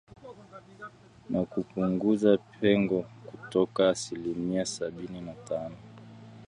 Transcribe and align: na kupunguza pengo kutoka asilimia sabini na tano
na 1.29 1.43
kupunguza 1.45 2.37
pengo 2.59 3.05
kutoka 3.25 3.89
asilimia 3.89 4.65
sabini 4.65 5.21
na 5.21 5.33
tano 5.33 5.75